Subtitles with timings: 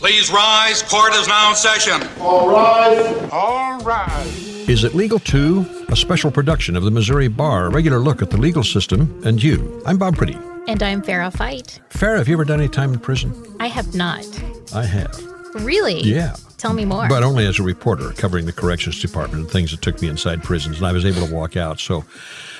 [0.00, 0.80] Please rise.
[0.84, 2.08] Court is now in session.
[2.20, 3.30] All rise.
[3.32, 4.68] All rise.
[4.68, 5.66] Is it legal too?
[5.88, 9.42] A special production of the Missouri Bar, a regular look at the legal system and
[9.42, 9.82] you.
[9.84, 10.40] I'm Bob Priddy.
[10.68, 11.80] And I'm Farrah Fite.
[11.90, 13.34] Farrah, have you ever done any time in prison?
[13.58, 14.24] I have not.
[14.72, 15.20] I have.
[15.64, 16.00] Really?
[16.02, 16.36] Yeah.
[16.58, 17.08] Tell me more.
[17.08, 20.44] But only as a reporter covering the corrections department and things that took me inside
[20.44, 21.80] prisons, and I was able to walk out.
[21.80, 22.04] So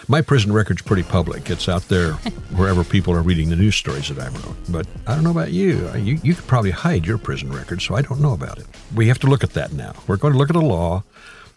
[0.09, 1.51] my prison record's pretty public.
[1.51, 2.13] It's out there
[2.57, 4.57] wherever people are reading the news stories that I wrote.
[4.69, 5.91] But I don't know about you.
[5.95, 8.67] You, you could probably hide your prison record, so I don't know about it.
[8.95, 9.95] We have to look at that now.
[10.07, 11.05] We're going to look at a law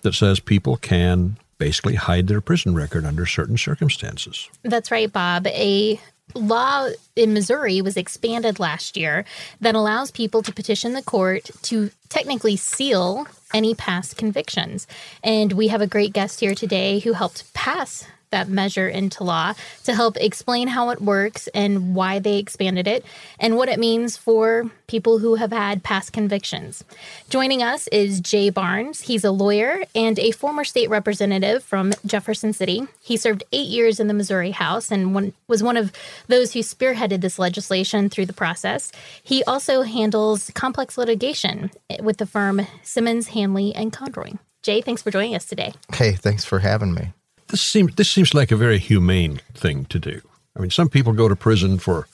[0.01, 4.49] that says people can basically hide their prison record under certain circumstances.
[4.63, 5.47] That's right, Bob.
[5.47, 5.99] A
[6.33, 9.25] law in Missouri was expanded last year
[9.61, 14.87] that allows people to petition the court to technically seal any past convictions.
[15.23, 19.53] And we have a great guest here today who helped pass that measure into law
[19.83, 23.05] to help explain how it works and why they expanded it
[23.39, 26.83] and what it means for people who have had past convictions.
[27.29, 29.01] Joining us is Jay Barnes.
[29.01, 32.87] He's a lawyer and a former state representative from Jefferson City.
[33.01, 35.91] He served eight years in the Missouri House and one, was one of
[36.27, 38.91] those who spearheaded this legislation through the process.
[39.23, 41.71] He also handles complex litigation
[42.01, 44.31] with the firm Simmons, Hanly, and Conroy.
[44.61, 45.73] Jay, thanks for joining us today.
[45.93, 47.13] Hey, thanks for having me
[47.51, 50.21] this seems this seems like a very humane thing to do.
[50.55, 52.07] I mean, some people go to prison for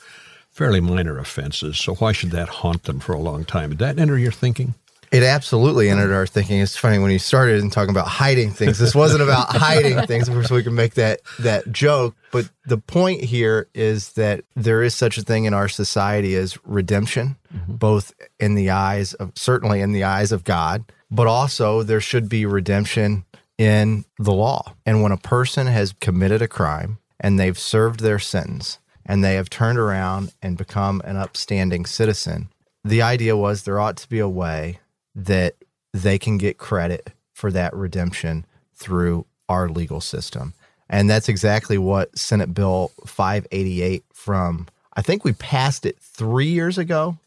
[0.51, 3.69] fairly minor offenses, so why should that haunt them for a long time?
[3.69, 4.73] Did that enter your thinking?
[5.09, 6.59] It absolutely entered our thinking.
[6.59, 8.77] It's funny when you started and talking about hiding things.
[8.77, 10.27] This wasn't about hiding things.
[10.27, 14.83] Of course, we can make that that joke, but the point here is that there
[14.83, 17.75] is such a thing in our society as redemption, mm-hmm.
[17.75, 22.27] both in the eyes of certainly in the eyes of God, but also there should
[22.27, 23.23] be redemption
[23.57, 24.73] in the law.
[24.85, 29.35] And when a person has committed a crime and they've served their sentence and they
[29.35, 32.49] have turned around and become an upstanding citizen,
[32.83, 34.79] the idea was there ought to be a way
[35.15, 35.55] that
[35.93, 40.53] they can get credit for that redemption through our legal system.
[40.89, 46.77] And that's exactly what Senate Bill 588 from, I think we passed it three years
[46.77, 47.17] ago,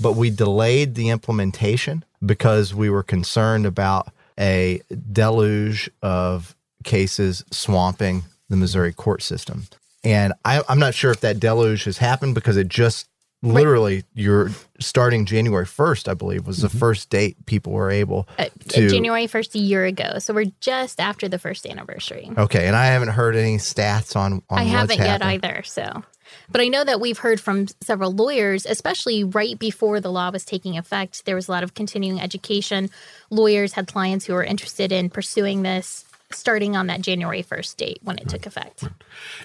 [0.00, 4.80] but we delayed the implementation because we were concerned about a
[5.12, 9.64] deluge of cases swamping the Missouri court system.
[10.02, 13.06] And I, am not sure if that deluge has happened because it just
[13.42, 16.78] literally you're starting January 1st, I believe, was the mm-hmm.
[16.78, 18.88] first date people were able uh, to.
[18.88, 20.18] January 1st, a year ago.
[20.18, 22.30] So we're just after the first anniversary.
[22.36, 22.66] Okay.
[22.66, 25.62] And I haven't heard any stats on, on I haven't yet either.
[25.64, 26.02] So
[26.50, 30.44] but I know that we've heard from several lawyers, especially right before the law was
[30.44, 31.24] taking effect.
[31.24, 32.90] There was a lot of continuing education.
[33.30, 37.98] Lawyers had clients who were interested in pursuing this starting on that January 1st date
[38.02, 38.84] when it took effect.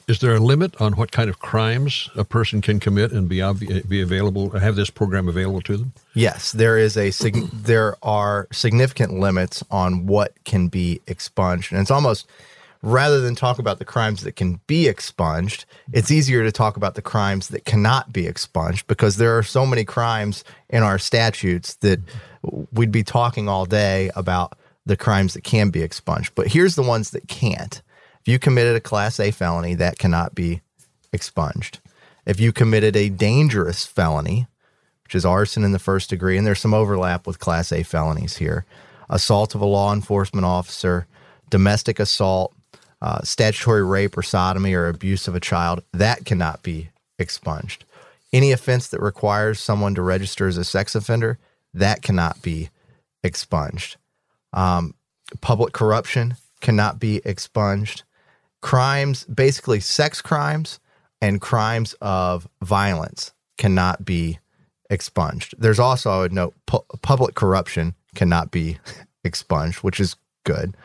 [0.07, 3.41] Is there a limit on what kind of crimes a person can commit and be
[3.87, 5.93] be available have this program available to them?
[6.13, 7.11] Yes, there is a
[7.53, 11.71] there are significant limits on what can be expunged.
[11.71, 12.27] And it's almost
[12.85, 16.95] rather than talk about the crimes that can be expunged, it's easier to talk about
[16.95, 21.75] the crimes that cannot be expunged because there are so many crimes in our statutes
[21.77, 21.99] that
[22.71, 26.33] we'd be talking all day about the crimes that can be expunged.
[26.35, 27.81] But here's the ones that can't.
[28.21, 30.61] If you committed a class A felony, that cannot be
[31.11, 31.79] expunged.
[32.25, 34.47] If you committed a dangerous felony,
[35.03, 38.37] which is arson in the first degree, and there's some overlap with class A felonies
[38.37, 38.65] here,
[39.09, 41.07] assault of a law enforcement officer,
[41.49, 42.54] domestic assault,
[43.01, 46.89] uh, statutory rape or sodomy or abuse of a child, that cannot be
[47.19, 47.85] expunged.
[48.33, 51.39] Any offense that requires someone to register as a sex offender,
[51.73, 52.69] that cannot be
[53.23, 53.97] expunged.
[54.53, 54.95] Um,
[55.41, 58.03] public corruption cannot be expunged.
[58.61, 60.79] Crimes, basically sex crimes
[61.21, 64.39] and crimes of violence, cannot be
[64.89, 65.55] expunged.
[65.57, 68.79] There's also, I would note, pu- public corruption cannot be
[69.23, 70.75] expunged, which is good.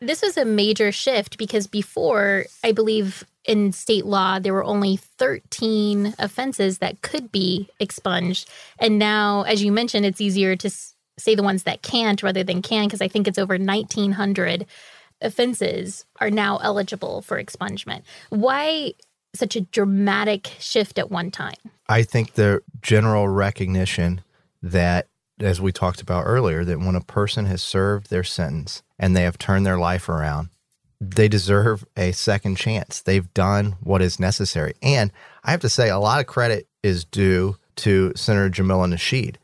[0.00, 4.96] This was a major shift because before, I believe in state law, there were only
[4.96, 8.48] 13 offenses that could be expunged.
[8.78, 10.70] And now, as you mentioned, it's easier to
[11.18, 14.66] say the ones that can't rather than can, because I think it's over 1,900
[15.20, 18.02] offenses are now eligible for expungement.
[18.30, 18.92] Why
[19.34, 21.56] such a dramatic shift at one time?
[21.88, 24.22] I think the general recognition
[24.62, 25.08] that,
[25.40, 29.22] as we talked about earlier, that when a person has served their sentence, and they
[29.22, 30.48] have turned their life around.
[31.00, 33.00] They deserve a second chance.
[33.00, 34.74] They've done what is necessary.
[34.82, 35.12] And
[35.44, 39.36] I have to say, a lot of credit is due to Senator Jamilah Nasheed.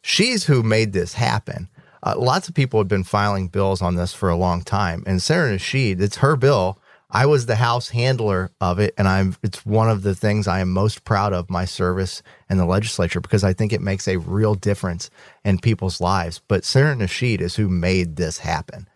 [0.00, 1.68] She's who made this happen.
[2.02, 5.04] Uh, lots of people have been filing bills on this for a long time.
[5.06, 6.78] And Senator Nasheed, it's her bill.
[7.14, 9.36] I was the house handler of it, and I'm.
[9.42, 13.20] It's one of the things I am most proud of my service in the legislature
[13.20, 15.10] because I think it makes a real difference
[15.44, 16.40] in people's lives.
[16.48, 18.88] But Senator Nasheed is who made this happen.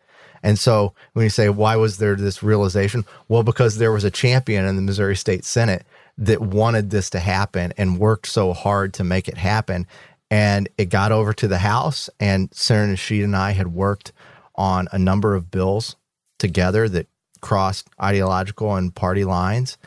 [0.43, 3.05] And so when you say, why was there this realization?
[3.29, 5.85] Well, because there was a champion in the Missouri State Senate
[6.17, 9.87] that wanted this to happen and worked so hard to make it happen.
[10.31, 14.13] And it got over to the House, and Senator Nasheed and I had worked
[14.55, 15.97] on a number of bills
[16.39, 17.09] together that
[17.47, 19.79] crossed ideological and party lines.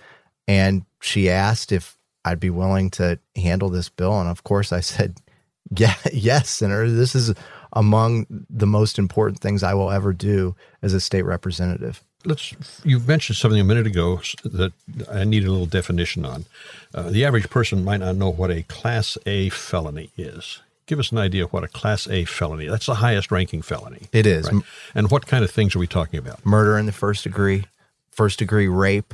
[0.47, 4.17] And she asked if I'd be willing to handle this bill.
[4.17, 5.17] And of course, I said,
[5.77, 6.89] yeah, yes, Senator.
[6.89, 7.33] This is
[7.73, 12.01] among the most important things I will ever do as a state representative.
[12.23, 12.53] Let's.
[12.85, 14.71] You mentioned something a minute ago that
[15.11, 16.45] I need a little definition on.
[16.93, 20.61] Uh, the average person might not know what a Class A felony is.
[20.89, 22.65] Give us an idea of what a Class A felony.
[22.65, 24.07] That's the highest ranking felony.
[24.11, 24.51] It is.
[24.51, 24.63] right?
[24.95, 26.43] And what kind of things are we talking about?
[26.43, 27.65] Murder in the first degree,
[28.09, 29.13] first degree rape,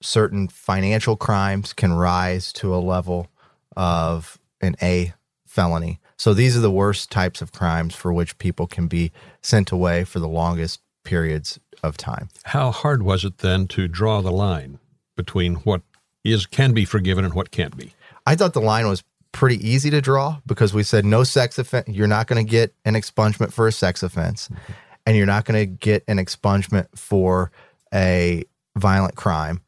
[0.00, 3.28] certain financial crimes can rise to a level
[3.76, 5.12] of an A
[5.46, 6.00] felony.
[6.16, 9.12] So these are the worst types of crimes for which people can be
[9.42, 12.30] sent away for the longest periods of time.
[12.44, 14.78] How hard was it then to draw the line
[15.18, 15.82] between what
[16.24, 17.92] is can be forgiven and what can't be?
[18.26, 19.02] I thought the line was
[19.32, 21.88] pretty easy to draw because we said no sex offense.
[21.88, 24.72] You're not going to get an expungement for a sex offense, mm-hmm.
[25.06, 27.50] and you're not going to get an expungement for
[27.92, 28.44] a
[28.76, 29.60] violent crime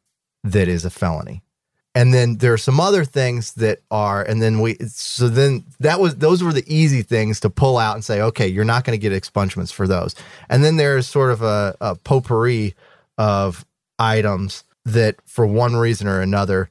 [0.43, 1.41] that is a felony.
[1.95, 5.99] And then there are some other things that are, and then we, so then that
[5.99, 8.99] was, those were the easy things to pull out and say, okay, you're not going
[8.99, 10.15] to get expungements for those.
[10.49, 12.73] And then there's sort of a, a potpourri
[13.19, 13.63] of
[13.99, 16.69] items that for one reason or another,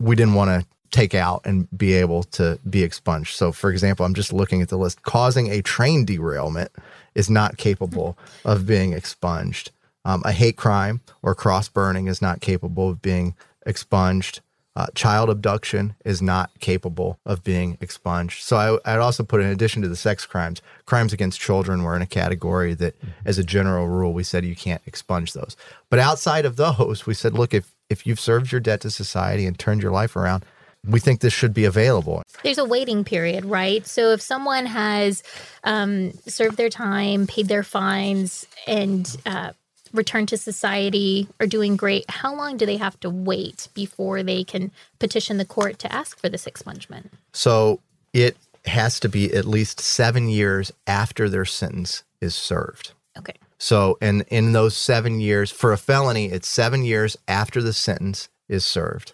[0.00, 3.34] we didn't want to take out and be able to be expunged.
[3.34, 5.02] So, for example, I'm just looking at the list.
[5.02, 6.70] Causing a train derailment
[7.14, 9.72] is not capable of being expunged.
[10.04, 13.34] Um, a hate crime or cross burning is not capable of being
[13.66, 14.40] expunged.
[14.74, 18.42] Uh, child abduction is not capable of being expunged.
[18.42, 21.94] So I, I'd also put, in addition to the sex crimes, crimes against children were
[21.94, 22.94] in a category that,
[23.24, 25.56] as a general rule, we said you can't expunge those.
[25.90, 29.44] But outside of those, we said, look, if if you've served your debt to society
[29.44, 30.46] and turned your life around,
[30.86, 32.22] we think this should be available.
[32.42, 33.86] There's a waiting period, right?
[33.86, 35.22] So if someone has
[35.64, 39.52] um, served their time, paid their fines, and uh,
[39.92, 44.42] returned to society, are doing great, how long do they have to wait before they
[44.42, 47.10] can petition the court to ask for this expungement?
[47.32, 47.80] So
[48.12, 52.92] it has to be at least seven years after their sentence is served.
[53.18, 53.34] Okay.
[53.58, 58.28] So, and in those seven years, for a felony, it's seven years after the sentence
[58.48, 59.12] is served.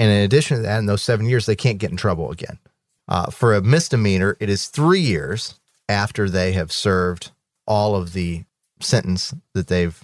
[0.00, 2.58] And in addition to that, in those seven years, they can't get in trouble again.
[3.06, 5.60] Uh, for a misdemeanor, it is three years
[5.90, 7.32] after they have served
[7.66, 8.44] all of the
[8.80, 10.02] sentence that they've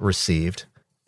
[0.00, 0.64] received.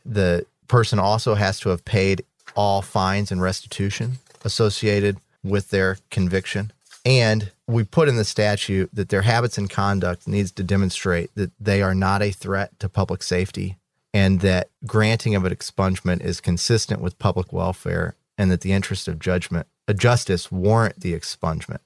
[0.06, 2.24] The person also has to have paid
[2.54, 6.72] all fines and restitution associated with their conviction.
[7.04, 11.50] And we put in the statute that their habits and conduct needs to demonstrate that
[11.58, 13.76] they are not a threat to public safety
[14.14, 19.08] and that granting of an expungement is consistent with public welfare and that the interest
[19.08, 21.80] of judgment a justice warrant the expungement.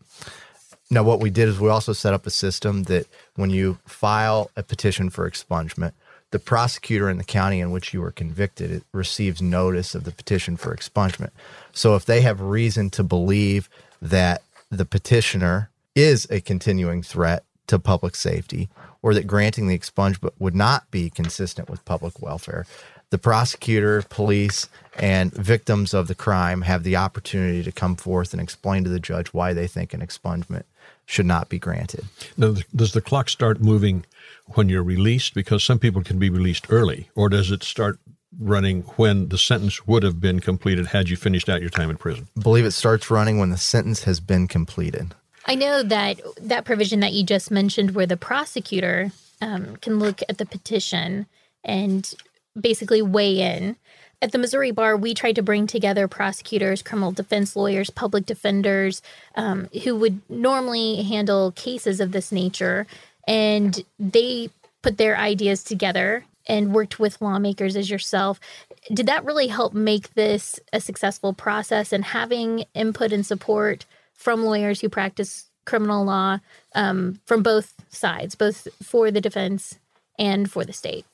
[0.90, 4.50] Now, what we did is we also set up a system that when you file
[4.56, 5.92] a petition for expungement,
[6.30, 10.56] the prosecutor in the county in which you were convicted receives notice of the petition
[10.56, 11.30] for expungement.
[11.72, 13.68] So, if they have reason to believe
[14.00, 18.68] that the petitioner is a continuing threat to public safety
[19.02, 22.66] or that granting the expungement would not be consistent with public welfare,
[23.10, 28.42] the prosecutor, police, and victims of the crime have the opportunity to come forth and
[28.42, 30.64] explain to the judge why they think an expungement
[31.06, 32.04] should not be granted.
[32.36, 34.04] Now, does the clock start moving
[34.48, 35.32] when you're released?
[35.32, 37.98] Because some people can be released early, or does it start
[38.38, 41.96] running when the sentence would have been completed had you finished out your time in
[41.96, 42.28] prison?
[42.36, 45.14] I believe it starts running when the sentence has been completed.
[45.48, 50.20] I know that that provision that you just mentioned, where the prosecutor um, can look
[50.28, 51.26] at the petition
[51.64, 52.14] and
[52.58, 53.76] basically weigh in.
[54.20, 59.00] At the Missouri Bar, we tried to bring together prosecutors, criminal defense lawyers, public defenders
[59.36, 62.86] um, who would normally handle cases of this nature.
[63.26, 64.50] And they
[64.82, 68.40] put their ideas together and worked with lawmakers as yourself.
[68.92, 73.86] Did that really help make this a successful process and having input and support
[74.18, 76.38] from lawyers who practice criminal law
[76.74, 79.78] um, from both sides, both for the defense
[80.18, 81.06] and for the state?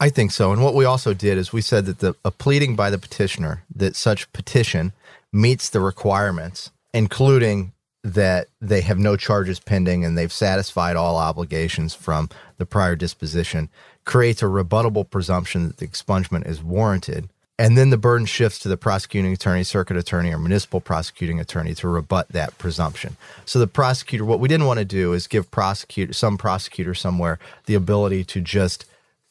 [0.00, 0.52] I think so.
[0.52, 3.62] And what we also did is we said that the a pleading by the petitioner
[3.74, 4.92] that such petition
[5.32, 7.72] meets the requirements, including
[8.02, 13.68] that they have no charges pending and they've satisfied all obligations from the prior disposition,
[14.04, 17.28] creates a rebuttable presumption that the expungement is warranted.
[17.58, 21.74] And then the burden shifts to the prosecuting attorney, circuit attorney, or municipal prosecuting attorney
[21.76, 23.16] to rebut that presumption.
[23.46, 27.38] So the prosecutor, what we didn't want to do is give prosecutor some prosecutor somewhere
[27.64, 28.84] the ability to just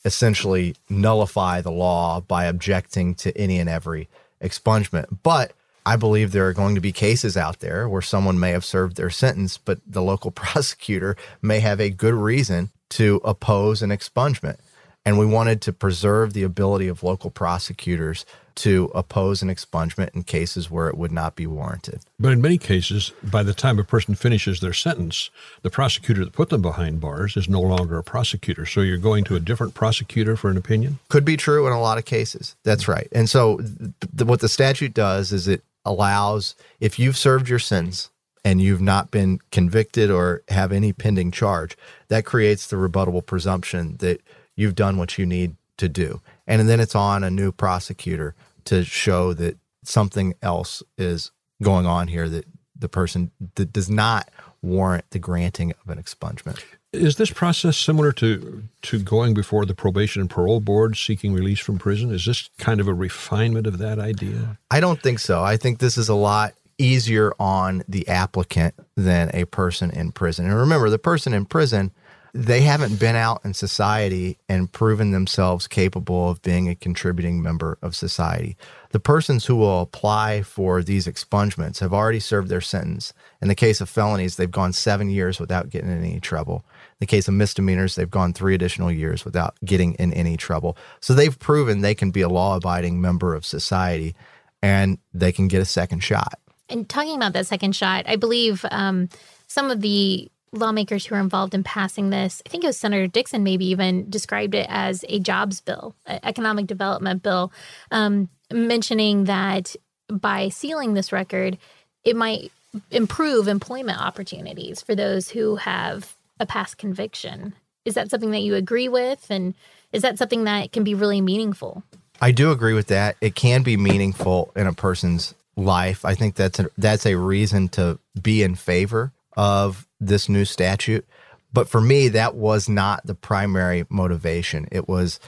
[0.05, 4.07] essentially nullify the law by objecting to any and every
[4.41, 5.19] expungement.
[5.21, 5.53] But
[5.85, 8.95] I believe there are going to be cases out there where someone may have served
[8.95, 14.57] their sentence, but the local prosecutor may have a good reason to oppose an expungement.
[15.05, 20.23] And we wanted to preserve the ability of local prosecutors to oppose an expungement in
[20.23, 21.99] cases where it would not be warranted.
[22.19, 25.29] But in many cases, by the time a person finishes their sentence,
[25.61, 28.65] the prosecutor that put them behind bars is no longer a prosecutor.
[28.65, 30.99] So you're going to a different prosecutor for an opinion?
[31.09, 32.55] Could be true in a lot of cases.
[32.63, 33.09] That's right.
[33.11, 38.09] And so th- what the statute does is it allows, if you've served your sentence,
[38.45, 41.75] and you've not been convicted or have any pending charge,
[42.09, 44.21] that creates the rebuttable presumption that
[44.55, 46.21] you've done what you need to do.
[46.47, 48.35] And then it's on a new prosecutor
[48.65, 51.31] to show that something else is
[51.61, 52.45] going on here that
[52.77, 54.29] the person that does not
[54.61, 56.63] warrant the granting of an expungement.
[56.91, 61.59] Is this process similar to to going before the probation and parole board seeking release
[61.59, 62.11] from prison?
[62.11, 64.57] Is this kind of a refinement of that idea?
[64.71, 65.43] I don't think so.
[65.43, 70.45] I think this is a lot easier on the applicant than a person in prison.
[70.45, 71.91] And remember, the person in prison
[72.35, 77.77] they haven't been out in society and proven themselves capable of being a contributing member
[77.81, 78.57] of society.
[78.91, 83.13] The persons who will apply for these expungements have already served their sentence.
[83.41, 86.65] In the case of felonies, they've gone seven years without getting in any trouble.
[86.65, 90.75] In the case of misdemeanors, they've gone three additional years without getting in any trouble.
[90.99, 94.13] So they've proven they can be a law abiding member of society
[94.61, 96.33] and they can get a second shot.
[96.67, 99.07] And talking about that second shot, I believe um,
[99.47, 103.07] some of the lawmakers who were involved in passing this, I think it was Senator
[103.07, 107.51] Dixon, maybe even described it as a jobs bill, economic development bill,
[107.91, 109.75] um, mentioning that
[110.09, 111.57] by sealing this record,
[112.03, 112.51] it might
[112.91, 117.53] improve employment opportunities for those who have a past conviction.
[117.85, 119.27] Is that something that you agree with?
[119.29, 119.53] And
[119.91, 121.83] is that something that can be really meaningful?
[122.21, 123.15] I do agree with that.
[123.21, 126.03] It can be meaningful in a person's life.
[126.03, 131.05] I think that's a, that's a reason to be in favor of this new statute.
[131.53, 134.67] But for me, that was not the primary motivation.
[134.71, 135.19] It was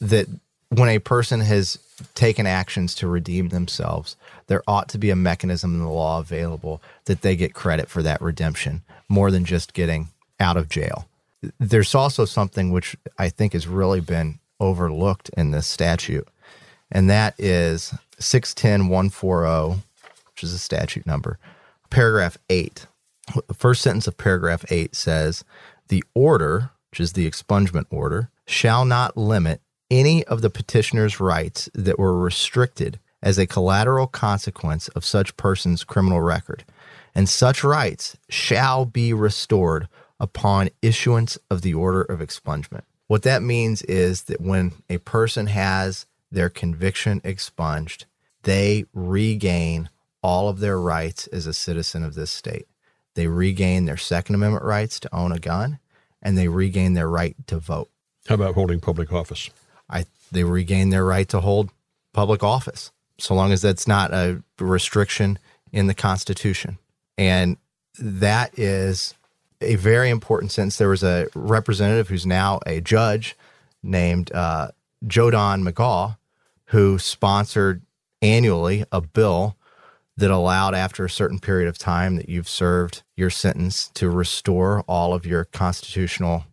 [0.00, 0.28] that
[0.68, 1.78] when a person has
[2.14, 6.82] taken actions to redeem themselves, there ought to be a mechanism in the law available
[7.06, 11.08] that they get credit for that redemption more than just getting out of jail.
[11.58, 16.26] There's also something which I think has really been overlooked in this statute,
[16.90, 19.82] and that is 610 140,
[20.32, 21.38] which is a statute number,
[21.90, 22.86] paragraph 8
[23.48, 25.44] the first sentence of paragraph 8 says
[25.88, 31.68] the order, which is the expungement order, shall not limit any of the petitioner's rights
[31.74, 36.64] that were restricted as a collateral consequence of such person's criminal record,
[37.14, 39.88] and such rights shall be restored
[40.20, 42.82] upon issuance of the order of expungement.
[43.08, 48.06] What that means is that when a person has their conviction expunged,
[48.42, 49.90] they regain
[50.22, 52.66] all of their rights as a citizen of this state.
[53.16, 55.78] They regain their Second Amendment rights to own a gun,
[56.22, 57.88] and they regain their right to vote.
[58.28, 59.50] How about holding public office?
[59.88, 61.70] I they regain their right to hold
[62.12, 65.38] public office, so long as that's not a restriction
[65.72, 66.78] in the Constitution.
[67.16, 67.56] And
[67.98, 69.14] that is
[69.62, 70.76] a very important sentence.
[70.76, 73.34] There was a representative who's now a judge
[73.82, 74.68] named uh,
[75.06, 76.16] Joe Don McGaugh
[76.66, 77.82] who sponsored
[78.20, 79.56] annually a bill
[80.16, 84.82] that allowed after a certain period of time that you've served your sentence to restore
[84.82, 86.44] all of your constitutional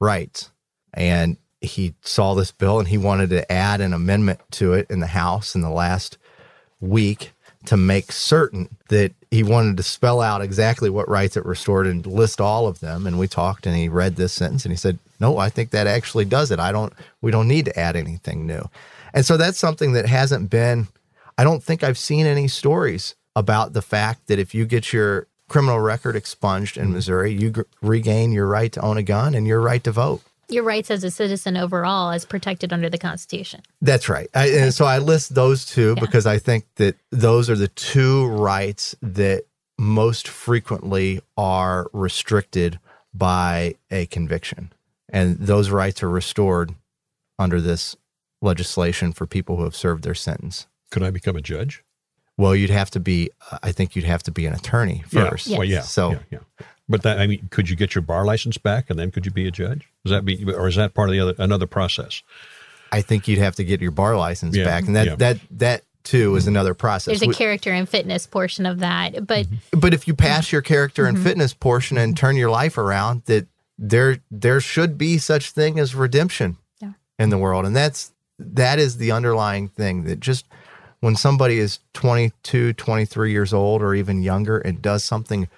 [0.00, 0.50] rights.
[0.94, 5.00] And he saw this bill and he wanted to add an amendment to it in
[5.00, 6.16] the House in the last
[6.80, 7.32] week
[7.66, 12.06] to make certain that he wanted to spell out exactly what rights it restored and
[12.06, 13.06] list all of them.
[13.06, 15.86] And we talked and he read this sentence and he said, No, I think that
[15.86, 16.58] actually does it.
[16.58, 18.68] I don't, we don't need to add anything new.
[19.12, 20.88] And so that's something that hasn't been
[21.40, 25.26] I don't think I've seen any stories about the fact that if you get your
[25.48, 26.92] criminal record expunged in mm-hmm.
[26.92, 30.20] Missouri, you g- regain your right to own a gun and your right to vote.
[30.50, 33.62] Your rights as a citizen overall is protected under the Constitution.
[33.80, 34.28] That's right.
[34.34, 36.00] I, and so I list those two yeah.
[36.04, 39.44] because I think that those are the two rights that
[39.78, 42.78] most frequently are restricted
[43.14, 44.74] by a conviction.
[45.08, 46.74] And those rights are restored
[47.38, 47.96] under this
[48.42, 50.66] legislation for people who have served their sentence.
[50.90, 51.84] Could I become a judge?
[52.36, 53.30] Well, you'd have to be.
[53.50, 55.46] Uh, I think you'd have to be an attorney first.
[55.46, 55.58] Yeah.
[55.58, 55.82] Well, yeah.
[55.82, 56.38] So, yeah, yeah.
[56.88, 59.30] But that I mean, could you get your bar license back and then could you
[59.32, 59.88] be a judge?
[60.04, 62.22] Is that be or is that part of the other another process?
[62.92, 65.14] I think you'd have to get your bar license Yeah, back, and that yeah.
[65.16, 67.20] that that too is another process.
[67.20, 71.04] There's a character and fitness portion of that, but but if you pass your character
[71.04, 71.16] Mm-hmm.
[71.16, 73.46] and fitness portion and turn your life around, that
[73.78, 76.92] there there should be such thing as redemption Yeah.
[77.18, 80.46] in the world, and that's that is the underlying thing that just
[81.00, 85.48] when somebody is 22, 23 years old or even younger and does something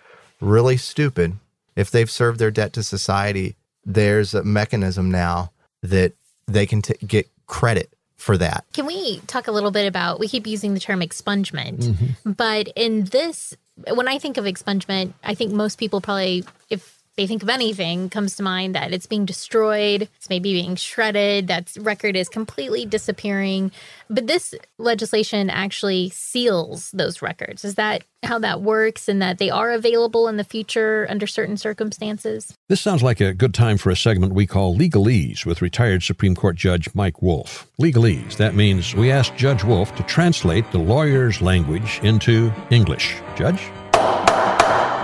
[0.41, 1.35] really stupid,
[1.77, 5.51] if they've served their debt to society, there's a mechanism now
[5.83, 6.13] that
[6.47, 8.65] they can t- get credit for that.
[8.73, 10.21] Can we talk a little bit about?
[10.21, 12.33] We keep using the term expungement, Mm-hmm.
[12.33, 13.57] but in this,
[13.93, 16.62] when I think of expungement, I think most people probably, if
[17.17, 21.49] they think of anything, comes to mind that it's being destroyed, it's maybe being shredded,
[21.49, 23.71] that record is completely disappearing.
[24.09, 27.65] But this legislation actually seals those records.
[27.65, 31.57] Is that how that works, and that they are available in the future under certain
[31.57, 32.57] circumstances?
[32.69, 36.37] This sounds like a good time for a segment we call Legalese with retired Supreme
[36.37, 37.69] Court Judge Mike Wolff.
[37.81, 43.17] Legalese, that means we ask Judge Wolff to translate the lawyer's language into English.
[43.37, 43.71] Judge?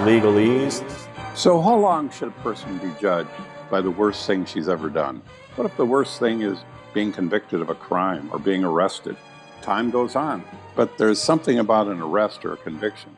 [0.05, 0.98] legalese.
[1.39, 3.31] So, how long should a person be judged
[3.71, 5.23] by the worst thing she's ever done?
[5.55, 6.59] What if the worst thing is
[6.93, 9.17] being convicted of a crime or being arrested?
[9.63, 10.43] Time goes on,
[10.75, 13.17] but there's something about an arrest or a conviction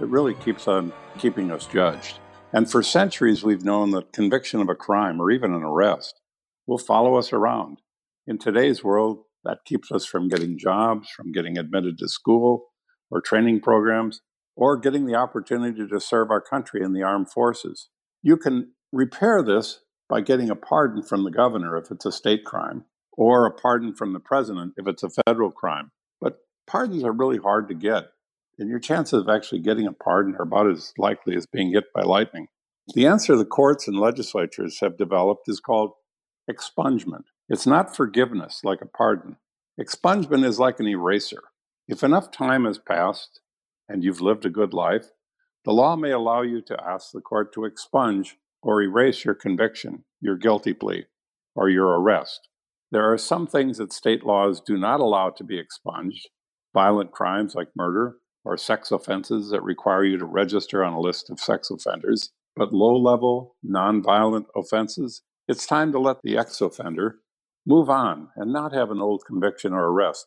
[0.00, 2.18] that really keeps on keeping us judged.
[2.52, 6.20] And for centuries, we've known that conviction of a crime or even an arrest
[6.66, 7.78] will follow us around.
[8.26, 12.72] In today's world, that keeps us from getting jobs, from getting admitted to school
[13.08, 14.20] or training programs,
[14.56, 17.88] or getting the opportunity to serve our country in the armed forces.
[18.22, 22.44] You can repair this by getting a pardon from the governor if it's a state
[22.44, 25.90] crime, or a pardon from the president if it's a federal crime.
[26.20, 28.04] But pardons are really hard to get,
[28.58, 31.84] and your chances of actually getting a pardon are about as likely as being hit
[31.94, 32.48] by lightning.
[32.94, 35.92] The answer the courts and legislatures have developed is called
[36.50, 37.24] expungement.
[37.48, 39.36] It's not forgiveness like a pardon.
[39.80, 41.42] Expungement is like an eraser.
[41.88, 43.40] If enough time has passed
[43.92, 45.10] and you've lived a good life,
[45.64, 50.04] the law may allow you to ask the court to expunge or erase your conviction,
[50.20, 51.04] your guilty plea,
[51.54, 52.48] or your arrest.
[52.90, 56.28] There are some things that state laws do not allow to be expunged
[56.74, 61.30] violent crimes like murder, or sex offenses that require you to register on a list
[61.30, 62.30] of sex offenders.
[62.56, 67.16] But low level, nonviolent offenses, it's time to let the ex offender
[67.66, 70.26] move on and not have an old conviction or arrest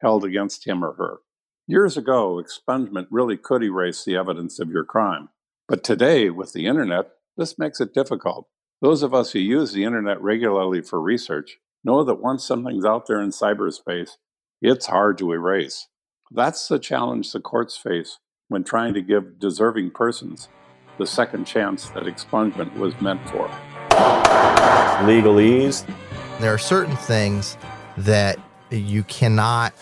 [0.00, 1.18] held against him or her.
[1.68, 5.30] Years ago, expungement really could erase the evidence of your crime.
[5.66, 8.46] But today, with the internet, this makes it difficult.
[8.80, 13.08] Those of us who use the internet regularly for research know that once something's out
[13.08, 14.10] there in cyberspace,
[14.62, 15.88] it's hard to erase.
[16.30, 20.48] That's the challenge the courts face when trying to give deserving persons
[20.98, 23.48] the second chance that expungement was meant for.
[25.02, 25.84] legalese.
[26.38, 27.58] There are certain things
[27.96, 28.38] that
[28.70, 29.74] you cannot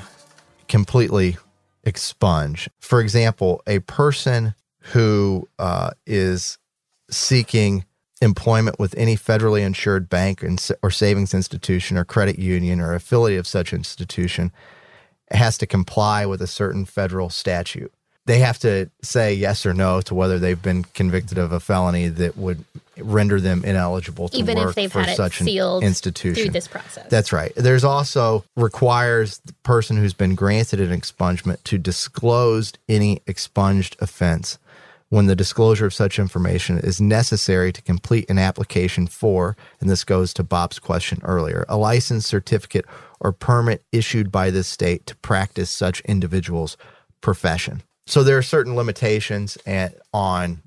[0.66, 1.36] completely
[1.84, 2.68] expunge.
[2.80, 4.54] For example, a person
[4.92, 6.58] who uh, is
[7.10, 7.84] seeking
[8.20, 13.40] employment with any federally insured bank and or savings institution or credit union or affiliate
[13.40, 14.52] of such institution
[15.30, 17.92] has to comply with a certain federal statute.
[18.26, 22.08] They have to say yes or no to whether they've been convicted of a felony
[22.08, 22.64] that would
[22.98, 25.48] render them ineligible to Even work if they've for had it such an
[25.82, 27.06] institution through this process.
[27.10, 27.52] that's right.
[27.56, 34.58] There's also requires the person who's been granted an expungement to disclose any expunged offense
[35.10, 40.02] when the disclosure of such information is necessary to complete an application for, and this
[40.02, 42.84] goes to Bob's question earlier, a license, certificate,
[43.20, 46.76] or permit issued by this state to practice such individual's
[47.20, 47.82] profession.
[48.06, 50.62] So there are certain limitations and, on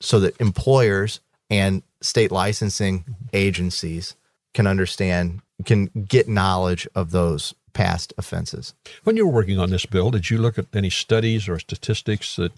[0.00, 3.12] so that employers and state licensing mm-hmm.
[3.32, 4.16] agencies
[4.54, 8.74] can understand, can get knowledge of those past offenses.
[9.04, 12.36] When you were working on this bill, did you look at any studies or statistics
[12.36, 12.52] that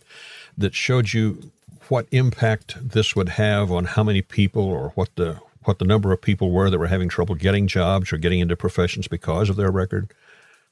[0.57, 1.51] that showed you
[1.89, 6.13] what impact this would have on how many people or what the what the number
[6.13, 9.57] of people were that were having trouble getting jobs or getting into professions because of
[9.57, 10.13] their record?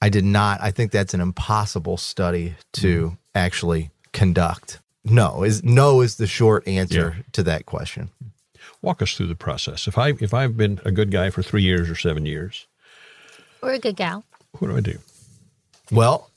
[0.01, 0.61] I did not.
[0.61, 3.15] I think that's an impossible study to mm-hmm.
[3.35, 4.79] Actually conduct.
[5.05, 8.11] No is no is the short answer to that question.
[8.83, 9.89] Walk us through the process.
[9.89, 12.67] If I if I've been a good guy for three years or seven years,
[13.63, 14.25] or a good gal.
[14.59, 14.99] what do I do?
[15.91, 16.31] Well,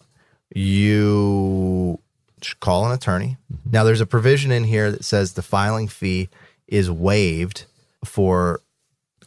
[0.54, 2.00] you
[2.42, 3.38] should call an attorney.
[3.52, 3.72] Mm-hmm.
[3.72, 6.30] Now, there's a provision in here that says the filing fee
[6.68, 7.66] is waived
[8.04, 8.62] for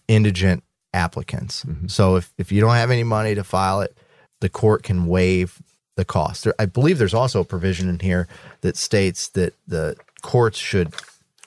[0.07, 0.63] indigent
[0.95, 1.65] applicants.
[1.65, 1.89] Mm-hmm.
[1.89, 3.97] So if, if you don't have any money to file it,
[4.41, 5.61] the court can waive
[5.99, 6.45] the cost.
[6.45, 8.29] There, I believe there's also a provision in here
[8.63, 10.95] that states that the courts should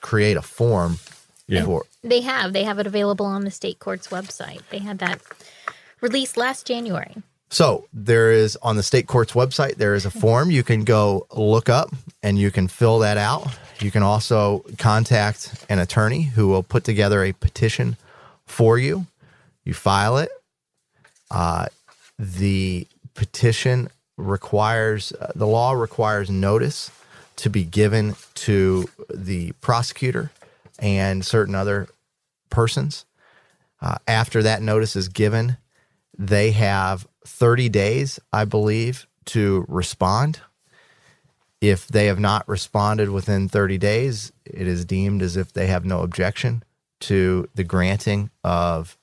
[0.02, 0.98] create a form
[1.48, 1.64] Yeah.
[1.64, 2.52] for They have.
[2.52, 4.60] They have it available on the state court's website.
[4.70, 5.20] They had that
[6.02, 7.16] released last January.
[7.48, 11.26] So there is on the state court's website, there is a form you can go
[11.34, 11.90] look up
[12.22, 13.46] and you can fill that out.
[13.80, 17.96] You can also contact an attorney who will put together a petition
[18.46, 19.06] for you.
[19.64, 20.30] You file it.
[21.30, 21.66] Uh,
[22.18, 26.90] the petition requires, uh, the law requires notice
[27.36, 30.30] to be given to the prosecutor
[30.78, 31.88] and certain other
[32.50, 33.04] persons.
[33.80, 35.56] Uh, after that notice is given,
[36.16, 40.40] they have 30 days, I believe, to respond.
[41.60, 45.84] If they have not responded within 30 days, it is deemed as if they have
[45.84, 46.62] no objection
[47.00, 48.96] to the granting of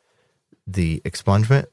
[0.68, 1.68] the expungement.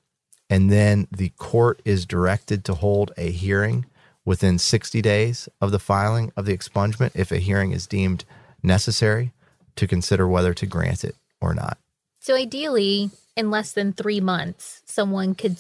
[0.49, 3.87] And then the court is directed to hold a hearing
[4.25, 8.25] within 60 days of the filing of the expungement if a hearing is deemed
[8.63, 9.33] necessary
[9.77, 11.79] to consider whether to grant it or not.
[12.21, 15.59] So ideally, in less than three months, someone could,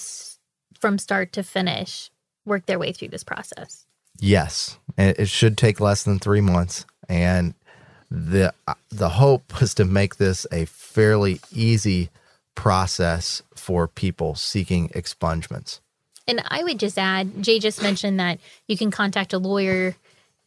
[0.78, 2.10] from start to finish,
[2.44, 3.86] work their way through this process.
[4.18, 6.86] Yes, it should take less than three months.
[7.08, 7.54] And
[8.10, 12.10] the uh, the hope was to make this a fairly easy
[12.56, 15.78] process for people seeking expungements.
[16.26, 19.94] And I would just add, Jay just mentioned that you can contact a lawyer,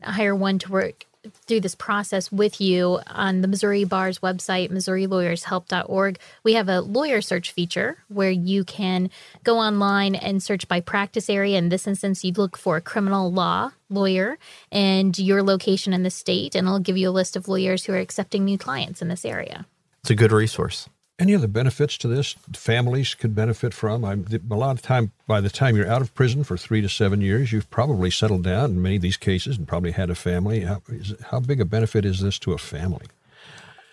[0.04, 1.06] hire one to work
[1.45, 6.19] through this process with you on the Missouri Bar's website, MissouriLawyersHelp.org.
[6.43, 9.10] We have a lawyer search feature where you can
[9.43, 11.58] go online and search by practice area.
[11.58, 14.38] In this instance, you'd look for a criminal law lawyer
[14.72, 17.93] and your location in the state, and it'll give you a list of lawyers who
[17.93, 19.65] are accepting new clients in this area.
[20.02, 20.88] It's a good resource.
[21.20, 24.06] Any other benefits to this families could benefit from?
[24.06, 26.88] I'm, a lot of time, by the time you're out of prison for three to
[26.88, 30.16] seven years, you've probably settled down in many of these cases and probably had a
[30.16, 30.62] family.
[30.62, 33.06] How, is, how big a benefit is this to a family?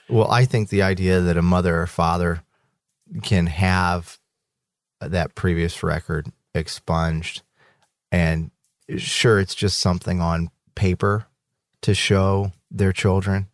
[0.08, 2.44] Well, I think the idea that a mother or father
[3.24, 4.18] can have
[5.00, 7.42] that previous record expunged,
[8.12, 8.52] and
[8.96, 11.26] sure, it's just something on paper
[11.82, 13.48] to show their children.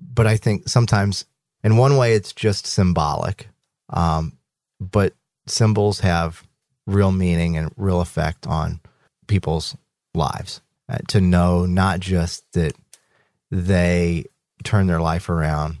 [0.00, 1.26] But I think sometimes,
[1.64, 3.48] in one way, it's just symbolic.
[3.90, 4.38] Um,
[4.80, 5.14] but
[5.46, 6.46] symbols have
[6.86, 8.80] real meaning and real effect on
[9.26, 9.76] people's
[10.14, 10.60] lives.
[10.88, 12.72] Uh, to know not just that
[13.50, 14.24] they
[14.62, 15.78] turn their life around,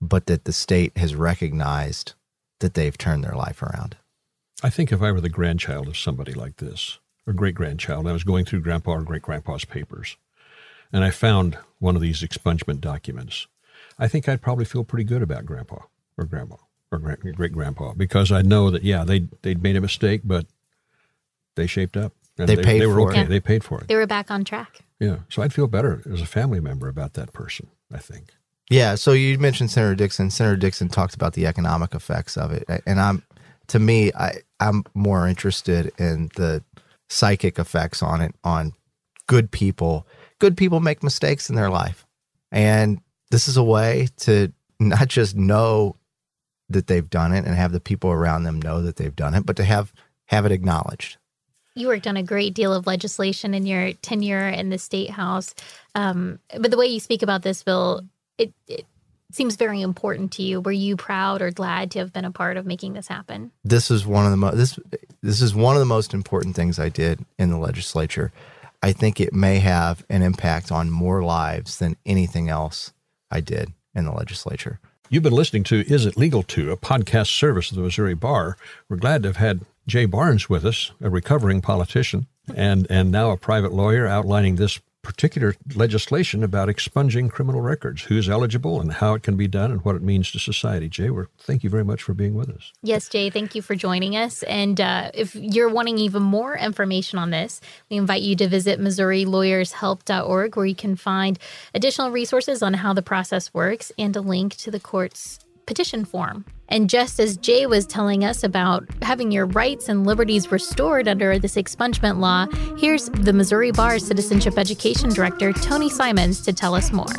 [0.00, 2.12] but that the state has recognized
[2.60, 3.96] that they've turned their life around.
[4.62, 8.08] I think if I were the grandchild of somebody like this, or great grandchild, and
[8.08, 10.16] I was going through grandpa or great grandpa's papers,
[10.92, 13.46] and I found one of these expungement documents,
[13.98, 15.78] I think I'd probably feel pretty good about grandpa
[16.18, 16.56] or grandma
[16.90, 20.46] or great grandpa because I know that, yeah, they, they'd made a mistake, but
[21.56, 22.12] they shaped up.
[22.38, 23.22] And They paid they were for okay.
[23.22, 23.28] it.
[23.28, 23.88] They paid for it.
[23.88, 24.80] They were back on track.
[24.98, 25.18] Yeah.
[25.28, 28.34] So I'd feel better as a family member about that person, I think.
[28.70, 28.94] Yeah.
[28.96, 30.30] So you mentioned Senator Dixon.
[30.30, 33.22] Senator Dixon talked about the economic effects of it, and I'm,
[33.68, 36.62] to me, I I'm more interested in the
[37.08, 38.72] psychic effects on it on
[39.26, 40.06] good people.
[40.38, 42.06] Good people make mistakes in their life,
[42.50, 45.96] and this is a way to not just know
[46.68, 49.46] that they've done it and have the people around them know that they've done it,
[49.46, 49.92] but to have
[50.26, 51.18] have it acknowledged.
[51.74, 55.54] You worked on a great deal of legislation in your tenure in the state house.
[55.94, 58.02] Um, but the way you speak about this bill,
[58.38, 58.86] it, it
[59.32, 60.60] seems very important to you.
[60.60, 63.50] Were you proud or glad to have been a part of making this happen?
[63.64, 64.78] this is one of the mo- this
[65.22, 68.32] this is one of the most important things I did in the legislature.
[68.82, 72.92] I think it may have an impact on more lives than anything else
[73.34, 74.78] I did in the legislature.
[75.10, 78.56] You've been listening to Is It Legal Too, a podcast service of the Missouri Bar.
[78.88, 83.32] We're glad to have had Jay Barnes with us, a recovering politician and, and now
[83.32, 89.14] a private lawyer outlining this particular legislation about expunging criminal records, who's eligible and how
[89.14, 90.88] it can be done and what it means to society.
[90.88, 92.72] Jay, we're, thank you very much for being with us.
[92.82, 94.42] Yes, Jay, thank you for joining us.
[94.44, 98.80] And uh, if you're wanting even more information on this, we invite you to visit
[98.80, 101.38] MissouriLawyersHelp.org, where you can find
[101.74, 106.44] additional resources on how the process works and a link to the court's petition form.
[106.68, 111.38] And just as Jay was telling us about having your rights and liberties restored under
[111.38, 112.46] this expungement law,
[112.78, 117.12] here's the Missouri Bar Citizenship Education Director, Tony Simones, to tell us more.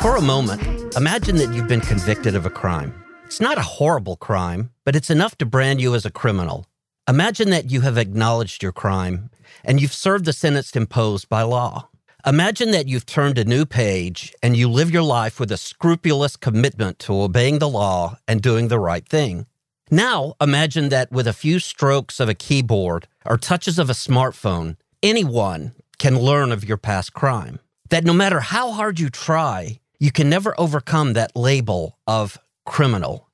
[0.00, 0.62] For a moment,
[0.96, 2.94] imagine that you've been convicted of a crime.
[3.24, 6.66] It's not a horrible crime, but it's enough to brand you as a criminal.
[7.08, 9.30] Imagine that you have acknowledged your crime
[9.64, 11.88] and you've served the sentence imposed by law.
[12.26, 16.36] Imagine that you've turned a new page and you live your life with a scrupulous
[16.36, 19.46] commitment to obeying the law and doing the right thing.
[19.92, 24.74] Now, imagine that with a few strokes of a keyboard or touches of a smartphone,
[25.04, 27.60] anyone can learn of your past crime.
[27.90, 33.30] that no matter how hard you try, you can never overcome that label of criminal,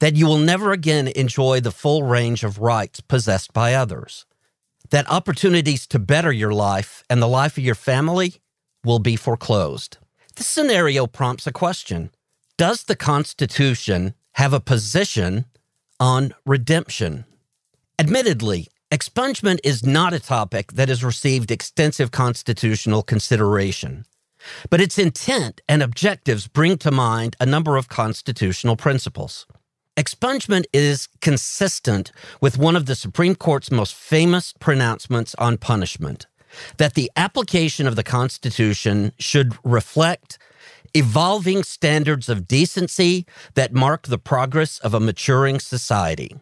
[0.00, 4.24] that you will never again enjoy the full range of rights possessed by others,
[4.90, 8.34] that opportunities to better your life and the life of your family
[8.84, 9.98] will be foreclosed.
[10.36, 12.10] This scenario prompts a question
[12.56, 15.46] Does the Constitution have a position
[16.00, 17.24] on redemption?
[17.98, 24.04] Admittedly, expungement is not a topic that has received extensive constitutional consideration,
[24.70, 29.46] but its intent and objectives bring to mind a number of constitutional principles.
[29.96, 36.26] Expungement is consistent with one of the Supreme Court's most famous pronouncements on punishment
[36.78, 40.38] that the application of the Constitution should reflect
[40.94, 46.34] evolving standards of decency that mark the progress of a maturing society.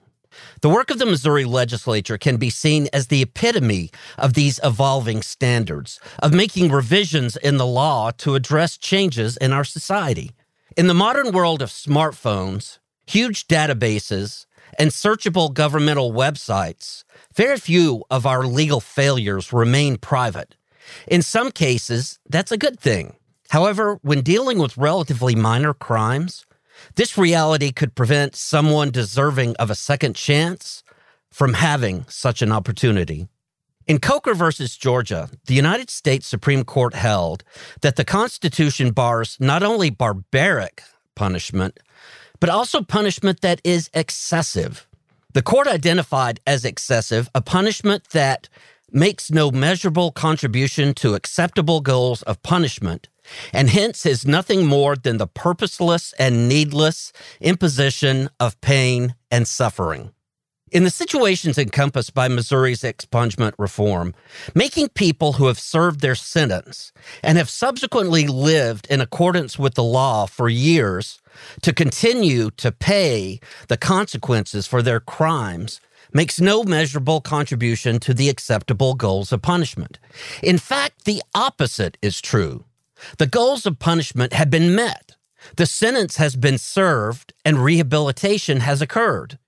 [0.63, 5.21] The work of the Missouri legislature can be seen as the epitome of these evolving
[5.21, 10.31] standards, of making revisions in the law to address changes in our society.
[10.75, 14.47] In the modern world of smartphones, huge databases,
[14.79, 20.57] and searchable governmental websites, very few of our legal failures remain private.
[21.07, 23.17] In some cases, that's a good thing.
[23.51, 26.47] However, when dealing with relatively minor crimes,
[26.95, 30.83] this reality could prevent someone deserving of a second chance
[31.31, 33.29] from having such an opportunity.
[33.87, 37.43] In Coker versus Georgia, the United States Supreme Court held
[37.81, 40.83] that the Constitution bars not only barbaric
[41.15, 41.79] punishment,
[42.43, 44.89] but also punishment that is excessive.
[45.33, 48.49] The court identified as excessive a punishment that
[48.91, 53.09] makes no measurable contribution to acceptable goals of punishment
[53.53, 60.11] and hence is nothing more than the purposeless and needless imposition of pain and suffering.
[60.73, 64.17] In the situations encompassed by Missouri's expungement reform,
[64.53, 69.85] making people who have served their sentence and have subsequently lived in accordance with the
[69.85, 71.22] law for years
[71.63, 75.81] to continue to pay the consequences for their crimes
[76.13, 79.99] makes no measurable contribution to the acceptable goals of punishment.
[80.43, 82.65] In fact, the opposite is true.
[83.19, 85.17] The goals of punishment have been met.
[85.57, 89.39] The sentence has been served and rehabilitation has occurred.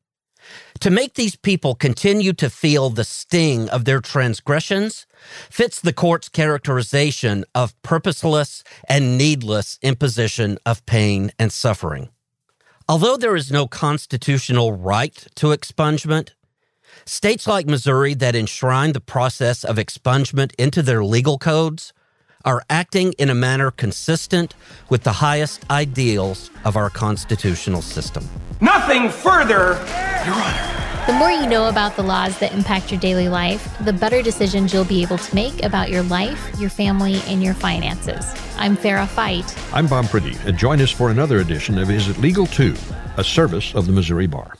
[0.80, 5.06] To make these people continue to feel the sting of their transgressions
[5.50, 12.10] fits the court's characterization of purposeless and needless imposition of pain and suffering.
[12.88, 16.30] Although there is no constitutional right to expungement,
[17.06, 21.92] states like Missouri that enshrine the process of expungement into their legal codes
[22.44, 24.54] are acting in a manner consistent
[24.88, 28.28] with the highest ideals of our constitutional system.
[28.60, 29.78] Nothing further,
[30.24, 30.70] Your Honor.
[31.06, 34.72] The more you know about the laws that impact your daily life, the better decisions
[34.72, 38.24] you'll be able to make about your life, your family, and your finances.
[38.56, 39.54] I'm Farrah Fite.
[39.74, 42.74] I'm Bob Priddy, and join us for another edition of Is It Legal Too,
[43.18, 44.54] a service of the Missouri Bar.